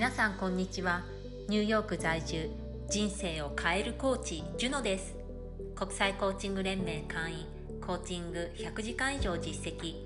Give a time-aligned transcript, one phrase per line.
[0.00, 1.02] 皆さんこんにちは。
[1.50, 2.48] ニューヨーク在住
[2.88, 5.14] 人生を変えるコーチジュノです。
[5.76, 7.46] 国際コーチング連盟会員
[7.86, 9.96] コーチング100時間以上実績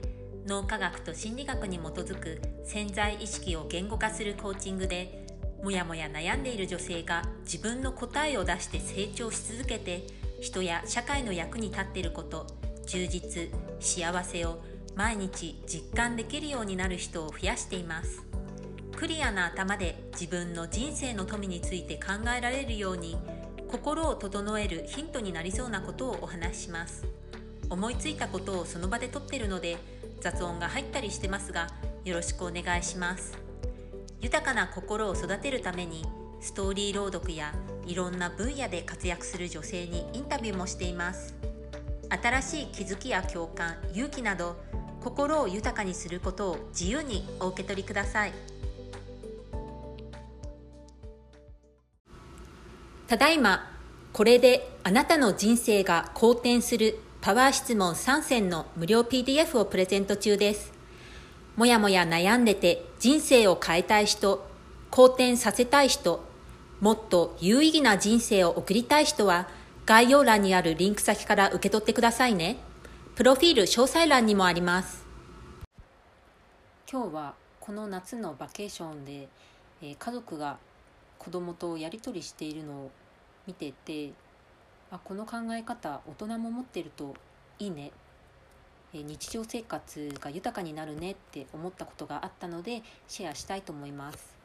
[0.49, 5.29] 脳科学と心理学に基づく潜在意識を言語化するコーチングで
[5.63, 10.09] もやもや悩んでいる女性が自分の答えを出して成長し続けて
[10.41, 12.49] 人や社会の役に立っていること
[12.89, 13.49] 充実
[13.79, 14.59] 幸せを
[14.97, 18.34] 毎日実感できるようになる人を増やしています。
[18.97, 23.17] クリアな頭で自分の人生の富について考えられるように
[23.69, 27.05] 心を整えるヒントになりそうなことをお話しします。
[27.69, 29.79] 思いついたことをその場で撮ってるので
[30.21, 31.69] 雑音が入ったりしてますが
[32.05, 33.37] よろしくお願いします。
[34.21, 36.05] 豊かな心を育てるために
[36.41, 37.53] ストーリー朗読や
[37.87, 41.35] いろんな分野で活躍する女性にインタビューもしています。
[42.23, 44.57] 新しい気づきや共感勇気など
[45.03, 48.54] 心を豊かにすることを自由にお受け取りください。
[53.09, 53.71] ただいま
[54.13, 60.73] これであなたの人生が好転するパワー質問3選の無料 PDF をプレゼント中です
[61.57, 64.47] もやもや悩んでて人生を変えたい人
[64.91, 66.25] 好転させたい人
[66.81, 69.49] もっと有意義な人生を送りたい人は
[69.87, 72.57] 概要欄にあるリンク先から受け取ってくださいね。
[73.17, 75.05] プロフィール詳細欄にもあります。
[76.91, 79.29] 今日はこの夏のバケーションで、
[79.83, 80.59] えー、家族が
[81.25, 82.91] 子供とやり取りしているのを
[83.47, 84.13] 見てて
[84.91, 87.15] あこの考え方大人も持ってると
[87.59, 87.93] いいね、
[88.93, 94.37] 日常生活が豊かになるねって思ったことがあったのでシェアしたいと思います。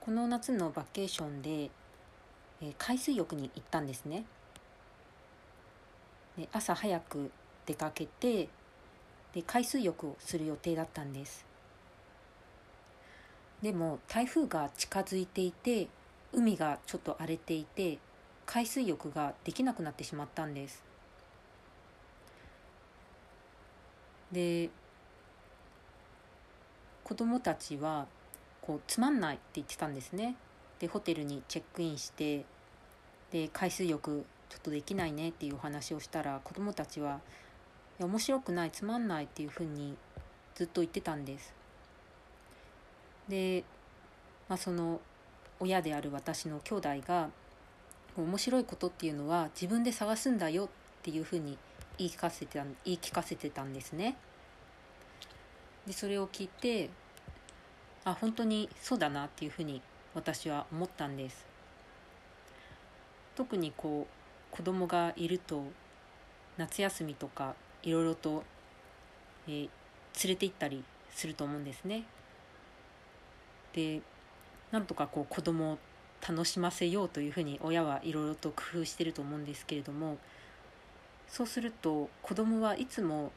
[0.00, 1.70] この夏のバケーションで、
[2.76, 4.24] 海水浴に行ったんですね。
[6.36, 7.30] で朝早く
[7.64, 8.48] 出かけて
[9.32, 11.53] で海水浴をする予定だったんです。
[13.64, 15.88] でも台風が近づいていて
[16.34, 17.96] 海がちょっと荒れていて
[18.44, 20.84] 海水浴ができなくなってしまったんです。
[24.30, 24.68] で
[27.04, 28.06] 子供たちは
[28.60, 30.36] こうつまんないって言ってたんですね。
[30.78, 32.44] でホテルにチェックインして
[33.30, 37.18] で海水浴ちょっとできないねっていうお話をしたら子供たちは
[37.98, 39.96] いや面白くないつまんないっていうふうに
[40.54, 41.63] ずっと言ってたんです。
[43.28, 43.64] で、
[44.48, 45.00] まあ、その
[45.60, 47.30] 親である私の兄弟が
[48.16, 50.68] 面白いことっていうのは自分で探すんだよっ
[51.02, 51.58] ていうふうに
[51.98, 54.16] 言い聞かせてた言い聞かせてたんですね。
[55.86, 56.90] でそれを聞いて
[58.04, 59.82] あ本当にそうだなっていうふうに
[60.14, 61.44] 私は思ったんです
[63.34, 64.06] 特にこ
[64.52, 65.64] う子供がいると
[66.56, 68.44] 夏休みとかいろいろと、
[69.48, 69.68] えー、
[70.24, 72.04] 連れて行ったりすると思うんですね
[73.74, 74.00] で
[74.70, 75.78] なんとかこう子供を
[76.26, 80.16] 楽しませようというふうに親はいろいろと工夫してると思うんですけれども
[81.28, 83.30] そうすると子供はいつも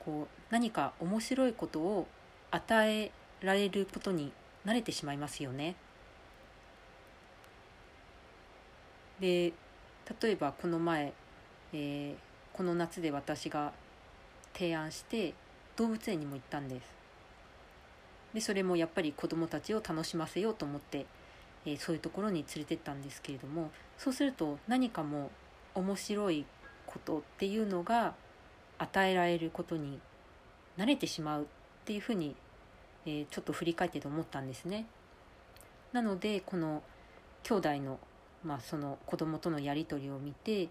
[0.00, 2.08] こう何か面白いことを
[2.50, 4.32] 与えられることに
[4.64, 5.76] 慣れてしまいますよね。
[9.20, 9.52] で
[10.22, 11.12] 例えばこの前、
[11.72, 13.72] えー、この夏で私が
[14.54, 15.34] 提案して
[15.76, 16.97] 動物園にも行ったんです
[18.38, 21.06] でそれもやっぱり子どもたちを楽しませようと思って、
[21.66, 25.32] えー、そういうところに連れてったんですけれどもそうすると何かも
[25.74, 26.46] 面白い
[26.86, 28.14] ことっていうのが
[28.78, 29.98] 与えられることに
[30.76, 31.46] 慣れてしまうっ
[31.84, 32.36] ていうふうに、
[33.06, 34.86] えー、ちょっと振り返ってて思ったんですね。
[35.92, 36.84] なのでこの
[37.42, 37.98] 兄弟の
[38.44, 40.68] まあ、その子供とのやり取りを見て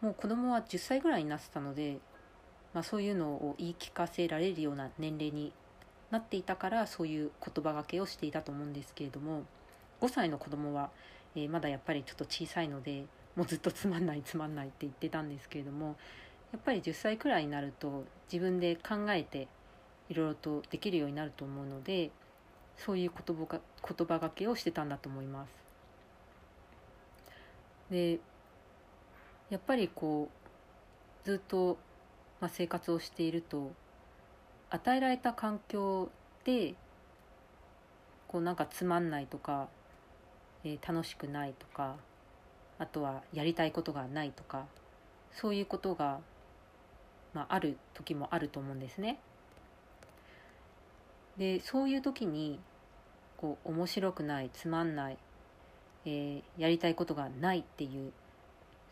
[0.00, 1.98] もう子供は10歳ぐらいになってたので、
[2.72, 5.52] まあ、そういうのを言い聞かせられるような年齢に
[6.10, 9.42] なっていたからそういう言葉がけをしていたと思うんですけれども
[10.00, 10.90] 5歳の子供は、
[11.34, 15.96] えー、まだやっぱりちょっと小さいのでもうずっとつまんないつまんないって言ってたんですけれども
[16.52, 19.48] やっぱり10歳くらいになると自分で考えて
[20.08, 22.10] いろいろとできるようになると思うので
[22.76, 25.50] そういう言葉が言葉がけをしてたんだと思います。
[27.90, 28.18] で
[29.50, 30.28] やっぱりこ
[31.24, 31.78] うずっと、
[32.40, 33.70] まあ、生活をしていると
[34.70, 36.10] 与えられた環境
[36.44, 36.74] で
[38.28, 39.68] こうなんかつまんないとか、
[40.64, 41.96] えー、楽しくないとか
[42.78, 44.66] あとはやりたいことがないとか
[45.32, 46.20] そういうことが、
[47.34, 49.18] まあ、ある時もあると思うんですね。
[51.36, 52.58] でそういう時に
[53.36, 55.18] こう面白くないつまんない
[56.06, 58.12] えー、やりたいことがないっていう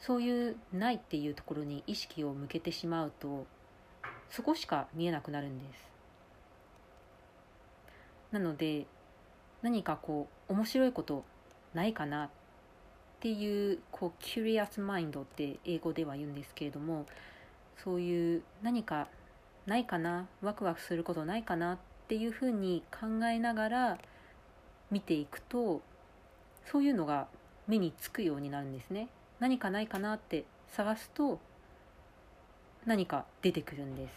[0.00, 3.46] そういうないっていうところに意識を向けてしまうと
[4.30, 5.90] そこしか見えなくなるんです。
[8.32, 8.86] なので
[9.62, 11.24] 何かこう面白いこと
[11.72, 12.30] ないかなっ
[13.20, 17.06] ていうこう curious mind って英語では言うんですけれども
[17.82, 19.08] そういう何か
[19.66, 21.78] ないかなワクワクすることないかなっ
[22.08, 23.98] ていうふうに考えながら
[24.90, 25.80] 見ていくと
[26.66, 27.28] そういうのが
[27.66, 29.08] 目につくようになるんですね。
[29.40, 31.40] 何かないかなって探すと
[32.86, 34.12] 何か出てくるんです。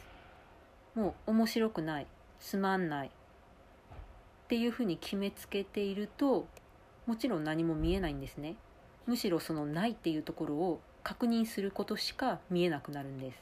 [0.95, 2.07] もう面白くない
[2.39, 3.11] つまんないっ
[4.47, 6.47] ていうふうに決めつけていると
[7.05, 8.55] もちろん何も見えないんですね。
[9.05, 13.39] むしろそのないっていうところを確認することしか見えなくなるんです。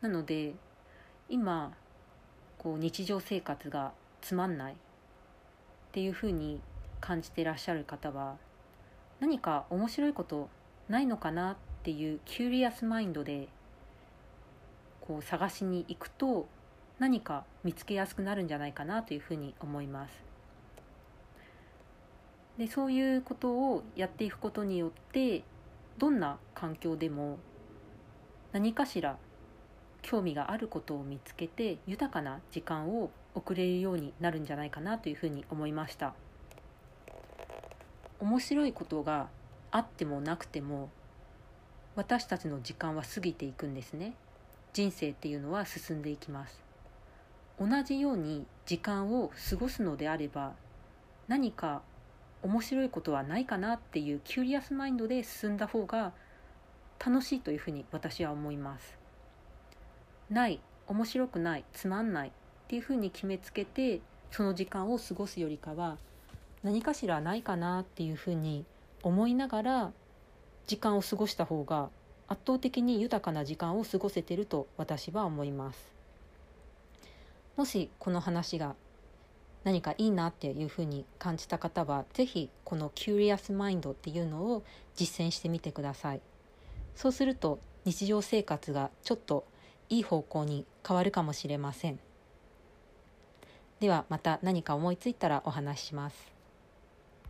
[0.00, 0.54] なので
[1.28, 1.72] 今
[2.58, 4.76] こう日常生活がつまんないっ
[5.92, 6.60] ていうふうに
[7.00, 8.36] 感じてらっしゃる方は
[9.20, 10.48] 何か面白いこと
[10.88, 13.46] ないのかなっっていう curious mind で
[15.02, 16.48] こう探しに行くと
[16.98, 20.14] 何か見つけやすくなるんじゃないかなというふうに思います。
[22.56, 25.44] でそういうことをやっていくことによって
[25.98, 27.36] どんな環境でも
[28.52, 29.18] 何かしら
[30.00, 36.14] 興味があることを見つけて豊かな時間を送れるようになるんじゃないかなというふうに思いました
[38.20, 39.28] 面白いことが
[39.70, 40.88] あってもなくても
[41.96, 44.14] 私たちの時間は過ぎていくんですね。
[44.72, 46.60] 人生っていうのは進んでいきます。
[47.60, 50.54] 同じように時間を過ごすのであれば
[51.28, 51.82] 何か
[52.42, 56.12] 面白いことはないかなっていう curious mind で進んだ方が
[56.98, 58.98] 楽しいというふうに私は思います。
[60.30, 62.32] ない面白くないつまんないっ
[62.66, 64.00] ていうふうに決めつけて
[64.32, 65.96] その時間を過ごすよりかは
[66.64, 68.64] 何かしらないかなっていうふうに
[69.02, 69.92] 思いながら
[70.66, 71.90] 時間を過ごした方が
[72.26, 75.92] 圧倒的に豊かな時間を過ごせてると私は思います。
[77.56, 78.74] もしこの話が
[79.62, 84.62] 何かいいなっていうふうに感じた方は是非この curious mind っていうのを
[84.94, 86.20] 実践してみてください。
[86.94, 89.44] そうすると日常生活がちょっと
[89.88, 91.98] いい方向に変わるかもしれません。
[93.80, 96.33] ではまた何か思いついたらお話しします。